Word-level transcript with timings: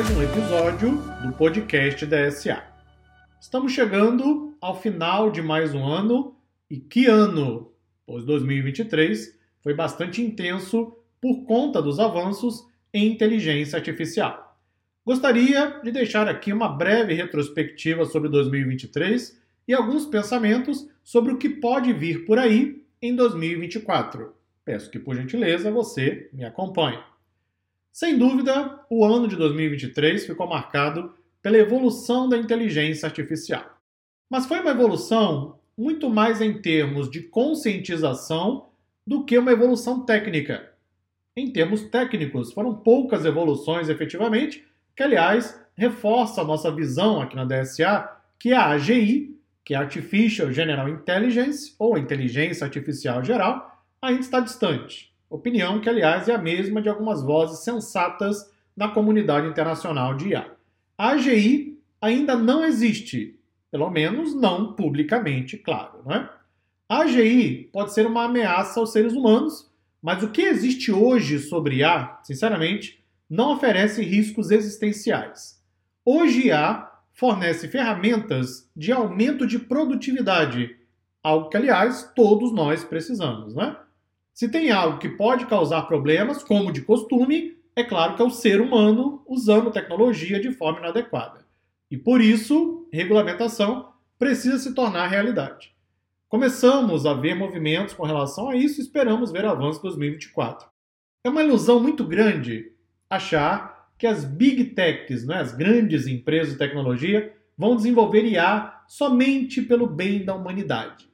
mais 0.00 0.16
um 0.16 0.22
episódio 0.22 0.92
do 1.22 1.30
podcast 1.34 2.06
DSA. 2.06 2.64
Estamos 3.38 3.72
chegando 3.72 4.56
ao 4.58 4.80
final 4.80 5.30
de 5.30 5.42
mais 5.42 5.74
um 5.74 5.86
ano 5.86 6.34
e 6.70 6.78
que 6.78 7.04
ano! 7.04 7.70
Pois 8.06 8.24
2023 8.24 9.38
foi 9.62 9.74
bastante 9.74 10.22
intenso 10.22 10.96
por 11.20 11.44
conta 11.44 11.82
dos 11.82 12.00
avanços 12.00 12.66
em 12.94 13.12
inteligência 13.12 13.76
artificial. 13.76 14.58
Gostaria 15.04 15.78
de 15.84 15.92
deixar 15.92 16.28
aqui 16.28 16.50
uma 16.50 16.70
breve 16.70 17.12
retrospectiva 17.12 18.06
sobre 18.06 18.30
2023 18.30 19.38
e 19.68 19.74
alguns 19.74 20.06
pensamentos 20.06 20.88
sobre 21.04 21.32
o 21.32 21.36
que 21.36 21.50
pode 21.50 21.92
vir 21.92 22.24
por 22.24 22.38
aí 22.38 22.82
em 23.02 23.14
2024. 23.14 24.32
Peço 24.64 24.90
que, 24.90 24.98
por 24.98 25.14
gentileza, 25.14 25.70
você 25.70 26.30
me 26.32 26.42
acompanhe. 26.42 27.09
Sem 27.92 28.16
dúvida, 28.16 28.80
o 28.88 29.04
ano 29.04 29.26
de 29.26 29.36
2023 29.36 30.26
ficou 30.26 30.48
marcado 30.48 31.12
pela 31.42 31.58
evolução 31.58 32.28
da 32.28 32.36
inteligência 32.36 33.06
artificial. 33.06 33.64
Mas 34.28 34.46
foi 34.46 34.60
uma 34.60 34.70
evolução 34.70 35.58
muito 35.76 36.08
mais 36.08 36.40
em 36.40 36.60
termos 36.60 37.10
de 37.10 37.22
conscientização 37.22 38.68
do 39.06 39.24
que 39.24 39.36
uma 39.38 39.50
evolução 39.50 40.04
técnica. 40.04 40.70
Em 41.36 41.50
termos 41.52 41.82
técnicos, 41.82 42.52
foram 42.52 42.74
poucas 42.74 43.24
evoluções 43.24 43.88
efetivamente, 43.88 44.64
que 44.94 45.02
aliás 45.02 45.58
reforça 45.74 46.42
a 46.42 46.44
nossa 46.44 46.70
visão 46.70 47.20
aqui 47.20 47.34
na 47.34 47.44
DSA, 47.44 48.08
que 48.38 48.52
a 48.52 48.68
AGI, 48.68 49.36
que 49.64 49.74
é 49.74 49.76
Artificial 49.78 50.52
General 50.52 50.88
Intelligence, 50.88 51.74
ou 51.78 51.96
Inteligência 51.98 52.64
Artificial 52.64 53.24
Geral, 53.24 53.84
ainda 54.02 54.20
está 54.20 54.40
distante. 54.40 55.09
Opinião 55.30 55.80
que, 55.80 55.88
aliás, 55.88 56.28
é 56.28 56.34
a 56.34 56.38
mesma 56.38 56.82
de 56.82 56.88
algumas 56.88 57.22
vozes 57.22 57.60
sensatas 57.60 58.50
na 58.76 58.88
comunidade 58.88 59.46
internacional 59.46 60.16
de 60.16 60.30
IA. 60.30 60.50
A 60.98 61.10
AGI 61.10 61.78
ainda 62.02 62.34
não 62.34 62.64
existe, 62.64 63.38
pelo 63.70 63.88
menos 63.90 64.34
não 64.34 64.72
publicamente, 64.72 65.56
claro. 65.56 66.02
Não 66.04 66.16
é? 66.16 66.30
A 66.88 67.02
AGI 67.02 67.70
pode 67.72 67.94
ser 67.94 68.06
uma 68.08 68.24
ameaça 68.24 68.80
aos 68.80 68.90
seres 68.90 69.12
humanos, 69.12 69.70
mas 70.02 70.20
o 70.24 70.30
que 70.30 70.42
existe 70.42 70.90
hoje 70.90 71.38
sobre 71.38 71.76
IA, 71.76 72.18
sinceramente, 72.24 73.00
não 73.28 73.52
oferece 73.52 74.02
riscos 74.02 74.50
existenciais. 74.50 75.62
Hoje 76.04 76.48
IA 76.48 76.90
fornece 77.12 77.68
ferramentas 77.68 78.68
de 78.74 78.90
aumento 78.90 79.46
de 79.46 79.60
produtividade, 79.60 80.76
algo 81.22 81.48
que, 81.48 81.56
aliás, 81.56 82.10
todos 82.16 82.52
nós 82.52 82.82
precisamos, 82.82 83.54
né? 83.54 83.76
Se 84.32 84.48
tem 84.48 84.70
algo 84.70 84.98
que 84.98 85.08
pode 85.08 85.46
causar 85.46 85.82
problemas, 85.82 86.42
como 86.42 86.72
de 86.72 86.82
costume, 86.82 87.58
é 87.74 87.82
claro 87.82 88.14
que 88.14 88.22
é 88.22 88.24
o 88.24 88.30
ser 88.30 88.60
humano 88.60 89.22
usando 89.26 89.70
tecnologia 89.70 90.40
de 90.40 90.52
forma 90.52 90.80
inadequada. 90.80 91.44
E 91.90 91.96
por 91.96 92.20
isso, 92.20 92.88
regulamentação 92.92 93.92
precisa 94.18 94.58
se 94.58 94.74
tornar 94.74 95.08
realidade. 95.08 95.74
Começamos 96.28 97.06
a 97.06 97.12
ver 97.12 97.34
movimentos 97.34 97.92
com 97.92 98.04
relação 98.04 98.48
a 98.48 98.56
isso 98.56 98.80
e 98.80 98.84
esperamos 98.84 99.32
ver 99.32 99.44
avanços 99.44 99.78
em 99.78 99.82
2024. 99.82 100.68
É 101.24 101.28
uma 101.28 101.42
ilusão 101.42 101.80
muito 101.80 102.04
grande 102.04 102.72
achar 103.08 103.90
que 103.98 104.06
as 104.06 104.24
big 104.24 104.66
techs, 104.66 105.26
né, 105.26 105.36
as 105.36 105.52
grandes 105.52 106.06
empresas 106.06 106.52
de 106.52 106.58
tecnologia, 106.58 107.34
vão 107.58 107.76
desenvolver 107.76 108.24
IA 108.24 108.84
somente 108.86 109.60
pelo 109.60 109.86
bem 109.86 110.24
da 110.24 110.34
humanidade 110.34 111.09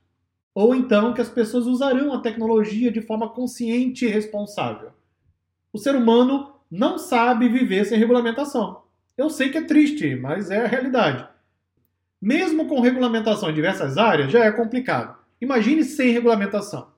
ou 0.57 0.75
então 0.75 1.13
que 1.13 1.21
as 1.21 1.29
pessoas 1.29 1.67
usarão 1.67 2.15
a 2.15 2.21
tecnologia 2.23 2.91
de 2.91 3.03
forma 3.03 3.29
consciente 3.29 4.07
e 4.07 4.09
responsável. 4.09 4.91
O 5.71 5.77
ser 5.77 5.95
humano 5.95 6.55
não 6.71 6.97
sabe 6.97 7.47
viver 7.47 7.85
sem 7.85 7.99
regulamentação. 7.99 8.83
Eu 9.19 9.29
sei 9.29 9.51
que 9.51 9.59
é 9.59 9.67
triste, 9.67 10.17
mas 10.17 10.51
é 10.51 10.65
a 10.65 10.67
realidade. 10.67 11.29
Mesmo 12.19 12.67
com 12.67 12.81
regulamentação 12.81 13.51
em 13.51 13.55
diversas 13.55 13.99
áreas, 13.99 14.33
já 14.33 14.47
é 14.47 14.51
complicado. 14.51 15.19
Imagine 15.43 15.85
sem 15.85 16.11
regulamentação. 16.11 16.89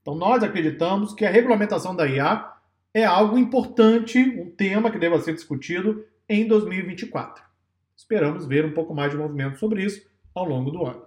Então, 0.00 0.14
nós 0.14 0.42
acreditamos 0.42 1.12
que 1.12 1.26
a 1.26 1.30
regulamentação 1.30 1.94
da 1.94 2.06
IA 2.06 2.50
é 2.94 3.04
algo 3.04 3.36
importante, 3.36 4.18
um 4.18 4.50
tema 4.50 4.90
que 4.90 4.98
deva 4.98 5.20
ser 5.20 5.34
discutido 5.34 6.02
em 6.26 6.48
2024. 6.48 7.44
Esperamos 7.94 8.46
ver 8.46 8.64
um 8.64 8.72
pouco 8.72 8.94
mais 8.94 9.12
de 9.12 9.18
movimento 9.18 9.58
sobre 9.58 9.84
isso 9.84 10.08
ao 10.34 10.46
longo 10.46 10.70
do 10.70 10.86
ano. 10.86 11.05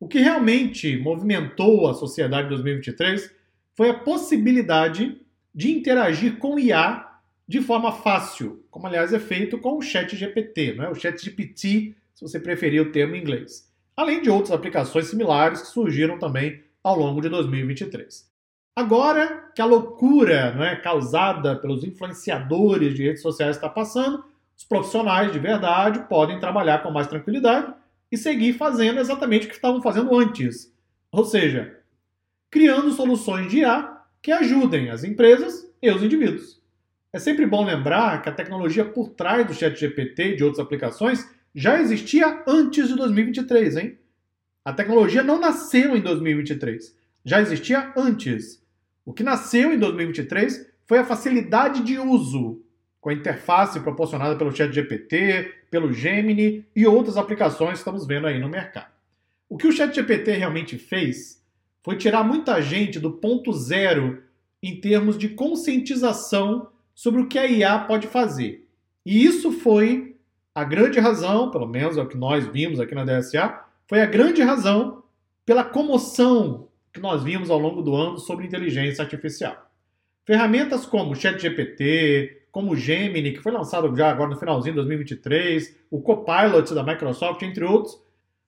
O 0.00 0.08
que 0.08 0.18
realmente 0.18 0.96
movimentou 0.96 1.86
a 1.86 1.92
sociedade 1.92 2.46
em 2.46 2.48
2023 2.48 3.30
foi 3.74 3.90
a 3.90 3.94
possibilidade 3.94 5.20
de 5.54 5.70
interagir 5.70 6.38
com 6.38 6.58
IA 6.58 7.06
de 7.46 7.60
forma 7.60 7.92
fácil, 7.92 8.64
como 8.70 8.86
aliás 8.86 9.12
é 9.12 9.18
feito 9.18 9.58
com 9.58 9.76
o 9.76 9.82
Chat 9.82 10.16
GPT, 10.16 10.74
não 10.74 10.84
é? 10.84 10.90
o 10.90 10.94
Chat 10.94 11.22
GPT, 11.22 11.94
se 12.14 12.22
você 12.22 12.40
preferir 12.40 12.80
o 12.80 12.90
termo 12.90 13.14
em 13.14 13.20
inglês. 13.20 13.70
Além 13.94 14.22
de 14.22 14.30
outras 14.30 14.52
aplicações 14.52 15.06
similares 15.06 15.60
que 15.60 15.68
surgiram 15.68 16.18
também 16.18 16.62
ao 16.82 16.96
longo 16.96 17.20
de 17.20 17.28
2023. 17.28 18.26
Agora 18.74 19.50
que 19.54 19.60
a 19.60 19.66
loucura 19.66 20.54
não 20.54 20.64
é, 20.64 20.76
causada 20.76 21.56
pelos 21.56 21.84
influenciadores 21.84 22.94
de 22.94 23.02
redes 23.02 23.20
sociais 23.20 23.56
está 23.56 23.68
passando, 23.68 24.24
os 24.56 24.64
profissionais 24.64 25.30
de 25.30 25.38
verdade 25.38 26.06
podem 26.08 26.40
trabalhar 26.40 26.82
com 26.82 26.90
mais 26.90 27.06
tranquilidade 27.06 27.74
e 28.10 28.16
seguir 28.16 28.54
fazendo 28.54 29.00
exatamente 29.00 29.46
o 29.46 29.48
que 29.48 29.54
estavam 29.54 29.80
fazendo 29.82 30.14
antes. 30.16 30.72
Ou 31.12 31.24
seja, 31.24 31.78
criando 32.50 32.92
soluções 32.92 33.50
de 33.50 33.58
IA 33.58 33.98
que 34.22 34.32
ajudem 34.32 34.90
as 34.90 35.04
empresas 35.04 35.70
e 35.80 35.90
os 35.90 36.02
indivíduos. 36.02 36.60
É 37.12 37.18
sempre 37.18 37.46
bom 37.46 37.64
lembrar 37.64 38.22
que 38.22 38.28
a 38.28 38.32
tecnologia 38.32 38.84
por 38.84 39.10
trás 39.10 39.46
do 39.46 39.54
ChatGPT 39.54 40.32
e 40.32 40.36
de 40.36 40.44
outras 40.44 40.64
aplicações 40.64 41.28
já 41.54 41.80
existia 41.80 42.42
antes 42.46 42.88
de 42.88 42.94
2023, 42.94 43.76
hein? 43.76 43.98
A 44.64 44.72
tecnologia 44.72 45.22
não 45.22 45.40
nasceu 45.40 45.96
em 45.96 46.00
2023, 46.00 46.96
já 47.24 47.40
existia 47.40 47.92
antes. 47.96 48.62
O 49.04 49.12
que 49.12 49.24
nasceu 49.24 49.72
em 49.72 49.78
2023 49.78 50.70
foi 50.86 50.98
a 50.98 51.04
facilidade 51.04 51.82
de 51.82 51.98
uso 51.98 52.62
com 53.00 53.08
a 53.08 53.14
interface 53.14 53.80
proporcionada 53.80 54.36
pelo 54.36 54.54
ChatGPT, 54.54 55.52
pelo 55.70 55.92
Gemini 55.92 56.64
e 56.74 56.86
outras 56.86 57.16
aplicações 57.16 57.74
que 57.74 57.78
estamos 57.78 58.06
vendo 58.06 58.26
aí 58.26 58.38
no 58.38 58.48
mercado. 58.48 58.90
O 59.48 59.56
que 59.56 59.66
o 59.66 59.72
ChatGPT 59.72 60.32
realmente 60.32 60.76
fez 60.76 61.42
foi 61.82 61.96
tirar 61.96 62.24
muita 62.24 62.60
gente 62.60 62.98
do 62.98 63.12
ponto 63.12 63.52
zero 63.52 64.22
em 64.62 64.80
termos 64.80 65.16
de 65.16 65.30
conscientização 65.30 66.68
sobre 66.94 67.22
o 67.22 67.28
que 67.28 67.38
a 67.38 67.46
IA 67.46 67.78
pode 67.78 68.06
fazer. 68.06 68.66
E 69.04 69.24
isso 69.24 69.50
foi 69.52 70.16
a 70.54 70.64
grande 70.64 70.98
razão, 70.98 71.50
pelo 71.50 71.66
menos 71.66 71.96
é 71.96 72.02
o 72.02 72.08
que 72.08 72.16
nós 72.16 72.46
vimos 72.46 72.80
aqui 72.80 72.94
na 72.94 73.04
DSA, 73.04 73.64
foi 73.88 74.02
a 74.02 74.06
grande 74.06 74.42
razão 74.42 75.02
pela 75.46 75.64
comoção 75.64 76.68
que 76.92 77.00
nós 77.00 77.22
vimos 77.22 77.50
ao 77.50 77.58
longo 77.58 77.82
do 77.82 77.94
ano 77.94 78.18
sobre 78.18 78.46
inteligência 78.46 79.02
artificial. 79.02 79.70
Ferramentas 80.24 80.84
como 80.84 81.14
ChatGPT, 81.14 82.39
como 82.50 82.72
o 82.72 82.76
Gemini, 82.76 83.32
que 83.32 83.42
foi 83.42 83.52
lançado 83.52 83.94
já 83.96 84.10
agora 84.10 84.30
no 84.30 84.38
finalzinho 84.38 84.74
de 84.74 84.80
2023, 84.80 85.76
o 85.90 86.00
Copilot 86.00 86.74
da 86.74 86.82
Microsoft, 86.82 87.42
entre 87.42 87.64
outros, 87.64 88.00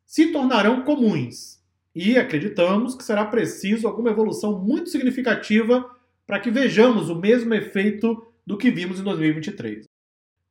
se 0.06 0.32
tornarão 0.32 0.82
comuns. 0.82 1.60
E 1.94 2.16
acreditamos 2.18 2.94
que 2.94 3.04
será 3.04 3.24
preciso 3.24 3.86
alguma 3.86 4.10
evolução 4.10 4.58
muito 4.58 4.88
significativa 4.90 5.88
para 6.26 6.40
que 6.40 6.50
vejamos 6.50 7.10
o 7.10 7.14
mesmo 7.14 7.52
efeito 7.54 8.26
do 8.46 8.56
que 8.56 8.70
vimos 8.70 8.98
em 8.98 9.04
2023. 9.04 9.84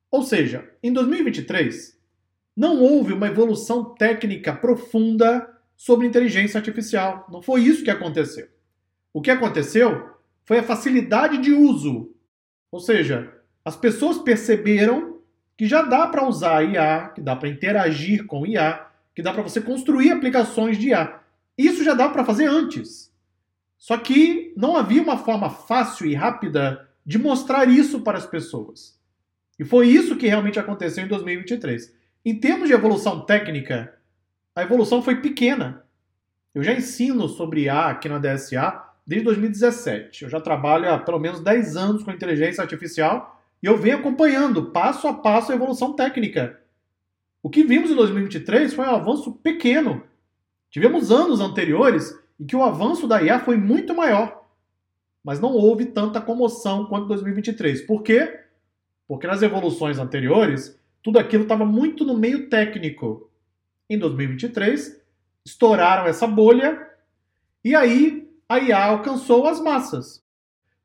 Ou 0.09 0.23
seja, 0.23 0.69
em 0.83 0.93
2023, 0.93 1.99
não 2.55 2.81
houve 2.81 3.13
uma 3.13 3.27
evolução 3.27 3.95
técnica 3.95 4.53
profunda 4.53 5.47
sobre 5.75 6.05
inteligência 6.05 6.57
artificial. 6.57 7.25
Não 7.31 7.41
foi 7.41 7.61
isso 7.61 7.83
que 7.83 7.89
aconteceu. 7.89 8.47
O 9.13 9.21
que 9.21 9.31
aconteceu 9.31 10.11
foi 10.45 10.59
a 10.59 10.63
facilidade 10.63 11.37
de 11.39 11.53
uso. 11.53 12.13
Ou 12.71 12.79
seja, 12.79 13.40
as 13.63 13.75
pessoas 13.75 14.17
perceberam 14.17 15.19
que 15.57 15.67
já 15.67 15.83
dá 15.83 16.07
para 16.07 16.27
usar 16.27 16.63
IA, 16.63 17.09
que 17.09 17.21
dá 17.21 17.35
para 17.35 17.49
interagir 17.49 18.25
com 18.25 18.45
IA, 18.45 18.87
que 19.13 19.21
dá 19.21 19.31
para 19.31 19.43
você 19.43 19.61
construir 19.61 20.11
aplicações 20.11 20.77
de 20.77 20.89
IA. 20.89 21.19
Isso 21.57 21.83
já 21.83 21.93
dá 21.93 22.09
para 22.09 22.25
fazer 22.25 22.47
antes. 22.47 23.11
Só 23.77 23.97
que 23.97 24.53
não 24.55 24.75
havia 24.75 25.01
uma 25.01 25.17
forma 25.17 25.49
fácil 25.49 26.07
e 26.07 26.15
rápida 26.15 26.87
de 27.05 27.17
mostrar 27.17 27.67
isso 27.67 28.01
para 28.01 28.17
as 28.17 28.25
pessoas. 28.25 28.99
E 29.59 29.63
foi 29.63 29.87
isso 29.87 30.15
que 30.15 30.27
realmente 30.27 30.59
aconteceu 30.59 31.03
em 31.03 31.07
2023. 31.07 31.93
Em 32.25 32.39
termos 32.39 32.67
de 32.67 32.73
evolução 32.73 33.21
técnica, 33.25 33.93
a 34.55 34.63
evolução 34.63 35.01
foi 35.01 35.21
pequena. 35.21 35.83
Eu 36.53 36.63
já 36.63 36.73
ensino 36.73 37.27
sobre 37.27 37.61
IA 37.61 37.87
aqui 37.87 38.09
na 38.09 38.17
DSA 38.17 38.83
desde 39.05 39.25
2017. 39.25 40.23
Eu 40.23 40.29
já 40.29 40.39
trabalho 40.39 40.91
há 40.91 40.97
pelo 40.97 41.19
menos 41.19 41.39
10 41.39 41.75
anos 41.75 42.03
com 42.03 42.11
inteligência 42.11 42.61
artificial 42.61 43.40
e 43.61 43.65
eu 43.67 43.77
venho 43.77 43.97
acompanhando 43.97 44.71
passo 44.71 45.07
a 45.07 45.13
passo 45.13 45.51
a 45.51 45.55
evolução 45.55 45.93
técnica. 45.93 46.59
O 47.43 47.49
que 47.49 47.63
vimos 47.63 47.91
em 47.91 47.95
2023 47.95 48.73
foi 48.73 48.85
um 48.85 48.89
avanço 48.89 49.33
pequeno. 49.33 50.03
Tivemos 50.69 51.11
anos 51.11 51.39
anteriores 51.39 52.17
em 52.39 52.45
que 52.45 52.55
o 52.55 52.63
avanço 52.63 53.07
da 53.07 53.21
IA 53.21 53.39
foi 53.39 53.57
muito 53.57 53.93
maior. 53.93 54.41
mas 55.23 55.39
não 55.39 55.53
houve 55.53 55.85
tanta 55.85 56.19
comoção 56.19 56.85
quanto 56.85 57.05
em 57.05 57.09
2023. 57.09 57.83
Por 57.83 58.01
quê? 58.01 58.39
Porque 59.07 59.27
nas 59.27 59.43
evoluções 59.43 59.99
anteriores, 59.99 60.79
tudo 61.03 61.19
aquilo 61.19 61.43
estava 61.43 61.63
muito 61.65 62.03
no 62.03 62.17
meio 62.17 62.49
técnico. 62.49 63.29
Em 63.87 63.99
2023, 63.99 64.99
estouraram 65.45 66.07
essa 66.07 66.25
bolha 66.25 66.89
e 67.63 67.75
aí 67.75 68.27
a 68.49 68.57
IA 68.59 68.83
alcançou 68.85 69.45
as 69.45 69.59
massas. 69.59 70.23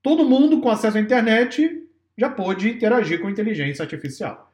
Todo 0.02 0.28
mundo 0.28 0.60
com 0.60 0.68
acesso 0.68 0.98
à 0.98 1.00
internet 1.00 1.85
já 2.16 2.30
pôde 2.30 2.70
interagir 2.70 3.20
com 3.20 3.30
inteligência 3.30 3.82
artificial. 3.82 4.52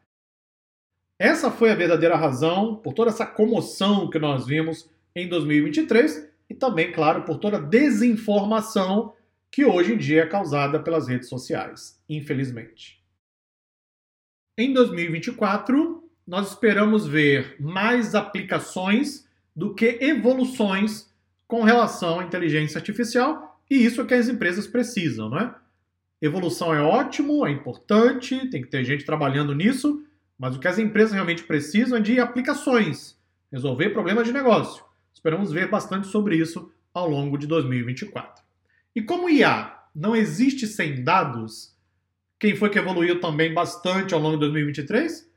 Essa 1.19 1.50
foi 1.50 1.70
a 1.70 1.75
verdadeira 1.75 2.17
razão 2.17 2.75
por 2.76 2.93
toda 2.93 3.11
essa 3.11 3.25
comoção 3.25 4.11
que 4.11 4.19
nós 4.19 4.47
vimos 4.47 4.91
em 5.14 5.29
2023 5.29 6.29
e 6.50 6.55
também, 6.55 6.91
claro, 6.91 7.23
por 7.23 7.38
toda 7.38 7.59
a 7.59 7.61
desinformação 7.61 9.14
que 9.50 9.64
hoje 9.64 9.94
em 9.94 9.99
dia 9.99 10.23
é 10.23 10.26
causada 10.26 10.81
pelas 10.81 11.06
redes 11.06 11.29
sociais, 11.29 12.03
infelizmente. 12.09 13.00
Em 14.59 14.73
2024, 14.73 16.03
nós 16.26 16.49
esperamos 16.49 17.06
ver 17.06 17.56
mais 17.61 18.14
aplicações 18.14 19.29
do 19.55 19.75
que 19.75 19.99
evoluções 20.00 21.11
com 21.47 21.62
relação 21.62 22.20
à 22.20 22.25
inteligência 22.25 22.79
artificial, 22.79 23.61
e 23.70 23.85
isso 23.85 24.00
é 24.00 24.05
que 24.05 24.14
as 24.14 24.29
empresas 24.29 24.67
precisam, 24.67 25.29
não 25.29 25.38
é? 25.38 25.55
Evolução 26.23 26.73
é 26.73 26.81
ótimo, 26.81 27.45
é 27.45 27.51
importante, 27.51 28.49
tem 28.49 28.63
que 28.63 28.69
ter 28.69 28.85
gente 28.85 29.05
trabalhando 29.05 29.53
nisso, 29.53 30.05
mas 30.39 30.55
o 30.55 30.61
que 30.61 30.69
as 30.69 30.79
empresas 30.79 31.13
realmente 31.13 31.43
precisam 31.43 31.99
é 31.99 32.01
de 32.01 32.21
aplicações, 32.21 33.19
resolver 33.51 33.91
problemas 33.91 34.25
de 34.25 34.33
negócio. 34.33 34.85
Esperamos 35.13 35.51
ver 35.51 35.69
bastante 35.69 36.07
sobre 36.07 36.37
isso 36.37 36.71
ao 36.95 37.11
longo 37.11 37.37
de 37.37 37.49
2024. 37.49 38.41
E 38.95 39.03
como 39.03 39.29
IA 39.29 39.77
não 39.93 40.15
existe 40.15 40.65
sem 40.65 41.03
dados, 41.03 41.77
quem 42.39 42.55
foi 42.55 42.71
que 42.71 42.79
evoluiu 42.79 43.21
também 43.21 43.53
bastante 43.53 44.15
ao 44.15 44.21
longo 44.21 44.35
de 44.35 44.43
2023? 44.43 45.29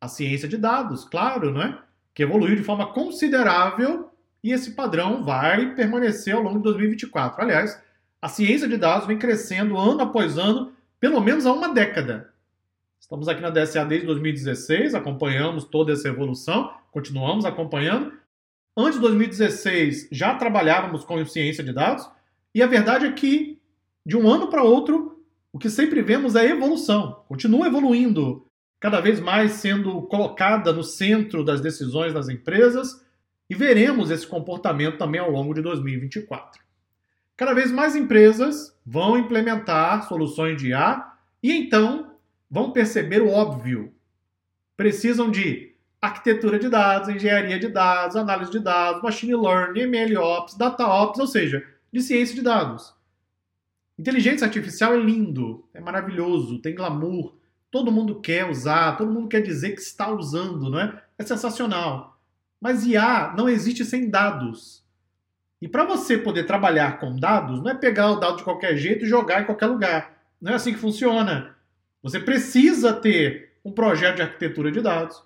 A 0.00 0.08
ciência 0.08 0.48
de 0.48 0.56
dados, 0.56 1.04
claro, 1.04 1.52
né? 1.52 1.78
Que 2.12 2.24
evoluiu 2.24 2.56
de 2.56 2.64
forma 2.64 2.92
considerável 2.92 4.10
e 4.42 4.50
esse 4.50 4.72
padrão 4.72 5.22
vai 5.22 5.72
permanecer 5.76 6.34
ao 6.34 6.42
longo 6.42 6.56
de 6.56 6.64
2024. 6.64 7.42
Aliás, 7.42 7.80
a 8.20 8.28
ciência 8.28 8.66
de 8.66 8.76
dados 8.76 9.06
vem 9.06 9.18
crescendo 9.18 9.76
ano 9.76 10.00
após 10.00 10.38
ano, 10.38 10.72
pelo 10.98 11.20
menos 11.20 11.46
há 11.46 11.52
uma 11.52 11.72
década. 11.72 12.32
Estamos 12.98 13.28
aqui 13.28 13.40
na 13.40 13.50
DSA 13.50 13.84
desde 13.84 14.06
2016, 14.06 14.94
acompanhamos 14.94 15.64
toda 15.64 15.92
essa 15.92 16.08
evolução, 16.08 16.72
continuamos 16.90 17.44
acompanhando. 17.44 18.12
Antes 18.76 18.94
de 18.94 19.00
2016 19.00 20.08
já 20.10 20.34
trabalhávamos 20.34 21.04
com 21.04 21.24
ciência 21.24 21.62
de 21.62 21.72
dados, 21.72 22.08
e 22.54 22.62
a 22.62 22.66
verdade 22.66 23.06
é 23.06 23.12
que 23.12 23.60
de 24.04 24.16
um 24.16 24.28
ano 24.28 24.48
para 24.48 24.62
outro, 24.62 25.22
o 25.52 25.58
que 25.58 25.70
sempre 25.70 26.02
vemos 26.02 26.34
é 26.34 26.46
evolução, 26.46 27.22
continua 27.28 27.66
evoluindo, 27.66 28.46
cada 28.80 29.00
vez 29.00 29.20
mais 29.20 29.52
sendo 29.52 30.02
colocada 30.02 30.72
no 30.72 30.82
centro 30.82 31.44
das 31.44 31.60
decisões 31.60 32.12
das 32.12 32.28
empresas, 32.28 33.04
e 33.48 33.54
veremos 33.54 34.10
esse 34.10 34.26
comportamento 34.26 34.98
também 34.98 35.20
ao 35.20 35.30
longo 35.30 35.54
de 35.54 35.62
2024. 35.62 36.65
Cada 37.36 37.52
vez 37.52 37.70
mais 37.70 37.94
empresas 37.94 38.74
vão 38.84 39.18
implementar 39.18 40.08
soluções 40.08 40.56
de 40.56 40.68
IA 40.68 41.12
e 41.42 41.52
então 41.52 42.14
vão 42.50 42.72
perceber 42.72 43.20
o 43.20 43.30
óbvio. 43.30 43.92
Precisam 44.74 45.30
de 45.30 45.74
arquitetura 46.00 46.58
de 46.58 46.70
dados, 46.70 47.08
engenharia 47.10 47.58
de 47.58 47.68
dados, 47.68 48.16
análise 48.16 48.50
de 48.50 48.60
dados, 48.60 49.02
machine 49.02 49.34
learning, 49.34 49.86
MLOps, 49.86 50.56
DataOps, 50.56 51.20
ou 51.20 51.26
seja, 51.26 51.66
de 51.92 52.00
ciência 52.00 52.34
de 52.34 52.40
dados. 52.40 52.94
Inteligência 53.98 54.46
artificial 54.46 54.94
é 54.94 54.98
lindo, 54.98 55.68
é 55.74 55.80
maravilhoso, 55.80 56.58
tem 56.58 56.74
glamour, 56.74 57.34
todo 57.70 57.92
mundo 57.92 58.20
quer 58.20 58.48
usar, 58.48 58.96
todo 58.96 59.12
mundo 59.12 59.28
quer 59.28 59.42
dizer 59.42 59.72
que 59.72 59.80
está 59.80 60.10
usando, 60.10 60.70
não 60.70 60.80
é? 60.80 61.02
É 61.18 61.24
sensacional. 61.24 62.18
Mas 62.58 62.86
IA 62.86 63.34
não 63.36 63.48
existe 63.48 63.84
sem 63.84 64.08
dados. 64.08 64.85
E 65.60 65.66
para 65.66 65.84
você 65.84 66.18
poder 66.18 66.44
trabalhar 66.44 66.98
com 66.98 67.16
dados, 67.16 67.62
não 67.62 67.70
é 67.70 67.74
pegar 67.74 68.10
o 68.10 68.16
dado 68.16 68.36
de 68.36 68.44
qualquer 68.44 68.76
jeito 68.76 69.04
e 69.04 69.08
jogar 69.08 69.42
em 69.42 69.46
qualquer 69.46 69.66
lugar. 69.66 70.16
Não 70.40 70.52
é 70.52 70.54
assim 70.54 70.72
que 70.72 70.78
funciona. 70.78 71.56
Você 72.02 72.20
precisa 72.20 72.92
ter 72.92 73.52
um 73.64 73.72
projeto 73.72 74.16
de 74.16 74.22
arquitetura 74.22 74.70
de 74.70 74.80
dados, 74.80 75.22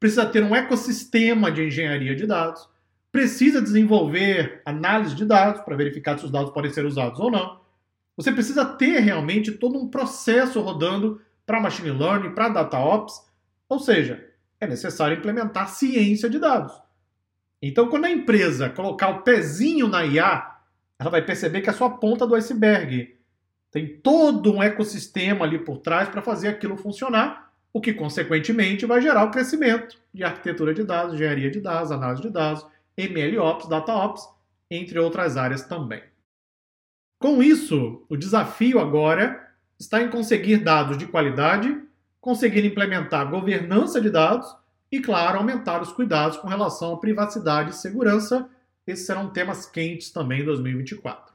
precisa 0.00 0.26
ter 0.26 0.42
um 0.42 0.54
ecossistema 0.54 1.52
de 1.52 1.66
engenharia 1.66 2.16
de 2.16 2.26
dados, 2.26 2.68
precisa 3.12 3.62
desenvolver 3.62 4.60
análise 4.64 5.14
de 5.14 5.24
dados 5.24 5.60
para 5.60 5.76
verificar 5.76 6.18
se 6.18 6.24
os 6.24 6.30
dados 6.32 6.50
podem 6.50 6.72
ser 6.72 6.84
usados 6.84 7.20
ou 7.20 7.30
não. 7.30 7.60
Você 8.16 8.32
precisa 8.32 8.64
ter 8.64 8.98
realmente 9.00 9.52
todo 9.52 9.78
um 9.78 9.88
processo 9.88 10.60
rodando 10.60 11.20
para 11.46 11.60
machine 11.60 11.90
learning, 11.90 12.34
para 12.34 12.48
data 12.48 12.78
ops, 12.78 13.22
ou 13.68 13.78
seja, 13.78 14.24
é 14.60 14.66
necessário 14.66 15.16
implementar 15.16 15.68
ciência 15.68 16.28
de 16.28 16.38
dados. 16.38 16.72
Então, 17.66 17.88
quando 17.88 18.04
a 18.04 18.10
empresa 18.10 18.68
colocar 18.68 19.08
o 19.08 19.22
pezinho 19.22 19.88
na 19.88 20.04
IA, 20.04 20.54
ela 20.98 21.08
vai 21.08 21.24
perceber 21.24 21.62
que 21.62 21.70
é 21.70 21.72
só 21.72 21.86
a 21.86 21.96
ponta 21.96 22.26
do 22.26 22.34
iceberg. 22.34 23.16
Tem 23.70 23.96
todo 24.02 24.52
um 24.52 24.62
ecossistema 24.62 25.46
ali 25.46 25.58
por 25.58 25.78
trás 25.78 26.10
para 26.10 26.20
fazer 26.20 26.48
aquilo 26.48 26.76
funcionar, 26.76 27.50
o 27.72 27.80
que, 27.80 27.94
consequentemente, 27.94 28.84
vai 28.84 29.00
gerar 29.00 29.24
o 29.24 29.30
crescimento 29.30 29.98
de 30.12 30.22
arquitetura 30.22 30.74
de 30.74 30.84
dados, 30.84 31.14
engenharia 31.14 31.50
de 31.50 31.58
dados, 31.58 31.90
análise 31.90 32.20
de 32.20 32.28
dados, 32.28 32.66
MLOps, 32.98 33.66
DataOps, 33.66 34.28
entre 34.70 34.98
outras 34.98 35.38
áreas 35.38 35.62
também. 35.62 36.02
Com 37.18 37.42
isso, 37.42 38.04
o 38.10 38.16
desafio 38.16 38.78
agora 38.78 39.42
está 39.80 40.02
em 40.02 40.10
conseguir 40.10 40.58
dados 40.58 40.98
de 40.98 41.06
qualidade, 41.06 41.74
conseguir 42.20 42.66
implementar 42.66 43.30
governança 43.30 44.02
de 44.02 44.10
dados 44.10 44.54
e, 44.94 45.00
claro, 45.00 45.38
aumentar 45.38 45.82
os 45.82 45.90
cuidados 45.90 46.36
com 46.36 46.46
relação 46.46 46.94
à 46.94 46.96
privacidade 46.98 47.70
e 47.70 47.74
segurança. 47.74 48.48
Esses 48.86 49.06
serão 49.06 49.28
temas 49.28 49.66
quentes 49.66 50.12
também 50.12 50.42
em 50.42 50.44
2024. 50.44 51.34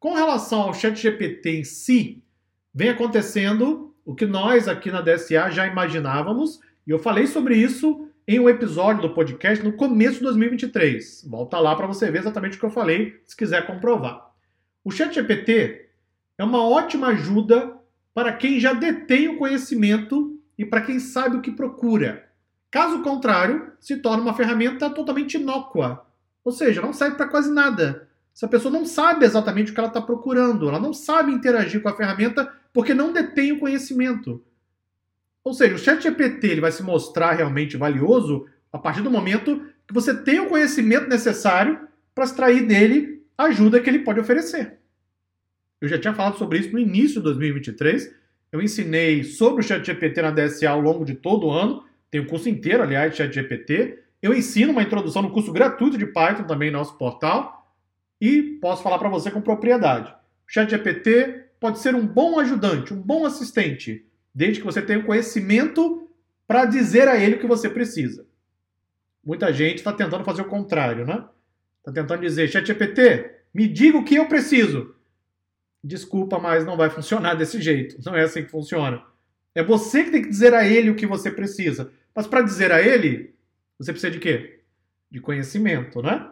Com 0.00 0.14
relação 0.14 0.62
ao 0.62 0.74
ChatGPT 0.74 1.60
em 1.60 1.64
si, 1.64 2.24
vem 2.74 2.88
acontecendo 2.88 3.94
o 4.04 4.16
que 4.16 4.26
nós 4.26 4.66
aqui 4.66 4.90
na 4.90 5.00
DSA 5.00 5.48
já 5.48 5.64
imaginávamos, 5.64 6.58
e 6.84 6.90
eu 6.90 6.98
falei 6.98 7.28
sobre 7.28 7.56
isso 7.56 8.08
em 8.26 8.40
um 8.40 8.48
episódio 8.48 9.02
do 9.02 9.14
podcast 9.14 9.64
no 9.64 9.74
começo 9.74 10.18
de 10.18 10.24
2023. 10.24 11.24
Volta 11.30 11.60
lá 11.60 11.76
para 11.76 11.86
você 11.86 12.10
ver 12.10 12.18
exatamente 12.18 12.56
o 12.56 12.60
que 12.60 12.66
eu 12.66 12.70
falei, 12.70 13.20
se 13.26 13.36
quiser 13.36 13.64
comprovar. 13.64 14.28
O 14.82 14.90
ChatGPT 14.90 15.86
é 16.36 16.42
uma 16.42 16.66
ótima 16.66 17.08
ajuda 17.08 17.76
para 18.12 18.32
quem 18.32 18.58
já 18.58 18.72
detém 18.72 19.28
o 19.28 19.36
conhecimento 19.38 20.36
e 20.58 20.64
para 20.64 20.80
quem 20.80 20.98
sabe 20.98 21.36
o 21.36 21.40
que 21.40 21.52
procura. 21.52 22.27
Caso 22.70 23.02
contrário, 23.02 23.72
se 23.80 23.96
torna 23.96 24.22
uma 24.22 24.34
ferramenta 24.34 24.90
totalmente 24.90 25.38
inócua, 25.38 26.06
ou 26.44 26.52
seja, 26.52 26.82
não 26.82 26.92
serve 26.92 27.16
para 27.16 27.28
quase 27.28 27.50
nada. 27.50 28.08
Essa 28.34 28.46
pessoa 28.46 28.72
não 28.72 28.84
sabe 28.84 29.24
exatamente 29.24 29.70
o 29.70 29.74
que 29.74 29.80
ela 29.80 29.88
está 29.88 30.00
procurando, 30.00 30.68
ela 30.68 30.78
não 30.78 30.92
sabe 30.92 31.32
interagir 31.32 31.82
com 31.82 31.88
a 31.88 31.96
ferramenta 31.96 32.52
porque 32.72 32.94
não 32.94 33.12
detém 33.12 33.52
o 33.52 33.58
conhecimento. 33.58 34.42
Ou 35.42 35.54
seja, 35.54 35.74
o 35.74 35.78
ChatGPT 35.78 36.46
ele 36.46 36.60
vai 36.60 36.70
se 36.70 36.82
mostrar 36.82 37.32
realmente 37.32 37.76
valioso 37.76 38.46
a 38.72 38.78
partir 38.78 39.02
do 39.02 39.10
momento 39.10 39.64
que 39.86 39.94
você 39.94 40.14
tem 40.14 40.38
o 40.40 40.48
conhecimento 40.48 41.08
necessário 41.08 41.88
para 42.14 42.24
extrair 42.24 42.66
dele 42.66 43.22
a 43.36 43.44
ajuda 43.44 43.80
que 43.80 43.88
ele 43.88 44.00
pode 44.00 44.20
oferecer. 44.20 44.78
Eu 45.80 45.88
já 45.88 45.98
tinha 45.98 46.12
falado 46.12 46.36
sobre 46.36 46.58
isso 46.58 46.72
no 46.72 46.78
início 46.78 47.16
de 47.16 47.24
2023. 47.24 48.14
Eu 48.52 48.60
ensinei 48.60 49.24
sobre 49.24 49.64
o 49.64 49.66
ChatGPT 49.66 50.20
na 50.20 50.30
DSA 50.30 50.68
ao 50.68 50.80
longo 50.80 51.04
de 51.04 51.14
todo 51.14 51.46
o 51.46 51.50
ano. 51.50 51.84
Tem 52.10 52.20
o 52.20 52.24
um 52.24 52.26
curso 52.26 52.48
inteiro, 52.48 52.82
aliás, 52.82 53.12
de 53.12 53.18
ChatGPT. 53.18 53.98
Eu 54.22 54.34
ensino 54.34 54.72
uma 54.72 54.82
introdução 54.82 55.22
no 55.22 55.30
curso 55.30 55.52
gratuito 55.52 55.98
de 55.98 56.06
Python 56.06 56.44
também 56.44 56.70
no 56.70 56.78
nosso 56.78 56.96
portal. 56.96 57.72
E 58.20 58.58
posso 58.60 58.82
falar 58.82 58.98
para 58.98 59.08
você 59.08 59.30
com 59.30 59.40
propriedade. 59.40 60.10
O 60.10 60.52
ChatGPT 60.52 61.44
pode 61.60 61.78
ser 61.78 61.94
um 61.94 62.06
bom 62.06 62.38
ajudante, 62.38 62.94
um 62.94 63.00
bom 63.00 63.26
assistente, 63.26 64.06
desde 64.34 64.60
que 64.60 64.66
você 64.66 64.80
tenha 64.80 64.98
o 64.98 65.04
conhecimento 65.04 66.08
para 66.46 66.64
dizer 66.64 67.08
a 67.08 67.16
ele 67.16 67.36
o 67.36 67.38
que 67.38 67.46
você 67.46 67.68
precisa. 67.68 68.26
Muita 69.22 69.52
gente 69.52 69.78
está 69.78 69.92
tentando 69.92 70.24
fazer 70.24 70.42
o 70.42 70.46
contrário, 70.46 71.04
né? 71.04 71.24
Está 71.78 71.92
tentando 71.92 72.22
dizer, 72.22 72.48
ChatGPT, 72.48 73.30
me 73.52 73.68
diga 73.68 73.98
o 73.98 74.04
que 74.04 74.14
eu 74.14 74.26
preciso. 74.26 74.94
Desculpa, 75.84 76.38
mas 76.38 76.64
não 76.64 76.76
vai 76.76 76.90
funcionar 76.90 77.34
desse 77.36 77.60
jeito. 77.60 77.96
Não 78.04 78.16
é 78.16 78.22
assim 78.22 78.42
que 78.42 78.50
funciona. 78.50 79.02
É 79.54 79.62
você 79.62 80.04
que 80.04 80.10
tem 80.10 80.22
que 80.22 80.28
dizer 80.28 80.54
a 80.54 80.66
ele 80.66 80.90
o 80.90 80.94
que 80.94 81.06
você 81.06 81.30
precisa. 81.30 81.92
Mas 82.18 82.26
para 82.26 82.42
dizer 82.42 82.72
a 82.72 82.82
ele, 82.82 83.32
você 83.78 83.92
precisa 83.92 84.10
de 84.10 84.18
quê? 84.18 84.58
De 85.08 85.20
conhecimento, 85.20 86.02
né? 86.02 86.28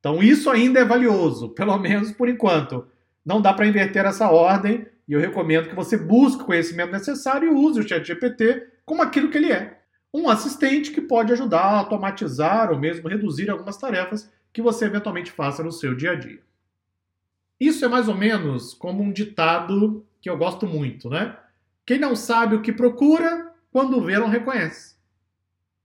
Então 0.00 0.22
isso 0.22 0.48
ainda 0.48 0.80
é 0.80 0.84
valioso, 0.84 1.50
pelo 1.50 1.76
menos 1.76 2.10
por 2.10 2.26
enquanto. 2.26 2.88
Não 3.22 3.38
dá 3.38 3.52
para 3.52 3.66
inverter 3.66 4.06
essa 4.06 4.30
ordem 4.30 4.86
e 5.06 5.12
eu 5.12 5.20
recomendo 5.20 5.68
que 5.68 5.74
você 5.74 5.98
busque 5.98 6.42
o 6.42 6.46
conhecimento 6.46 6.90
necessário 6.90 7.52
e 7.52 7.54
use 7.54 7.80
o 7.80 7.86
ChatGPT 7.86 8.66
como 8.86 9.02
aquilo 9.02 9.28
que 9.28 9.36
ele 9.36 9.52
é. 9.52 9.78
Um 10.10 10.26
assistente 10.26 10.90
que 10.90 11.02
pode 11.02 11.34
ajudar 11.34 11.60
a 11.60 11.78
automatizar 11.80 12.72
ou 12.72 12.78
mesmo 12.78 13.06
reduzir 13.06 13.50
algumas 13.50 13.76
tarefas 13.76 14.32
que 14.54 14.62
você 14.62 14.86
eventualmente 14.86 15.30
faça 15.30 15.62
no 15.62 15.70
seu 15.70 15.94
dia 15.94 16.12
a 16.12 16.14
dia. 16.14 16.40
Isso 17.60 17.84
é 17.84 17.88
mais 17.88 18.08
ou 18.08 18.16
menos 18.16 18.72
como 18.72 19.02
um 19.02 19.12
ditado 19.12 20.02
que 20.18 20.30
eu 20.30 20.38
gosto 20.38 20.66
muito, 20.66 21.10
né? 21.10 21.36
Quem 21.84 21.98
não 21.98 22.16
sabe 22.16 22.56
o 22.56 22.62
que 22.62 22.72
procura, 22.72 23.52
quando 23.70 24.00
vê, 24.00 24.18
não 24.18 24.28
reconhece. 24.28 24.93